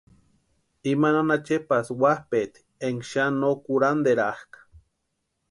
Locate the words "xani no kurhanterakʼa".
3.11-4.59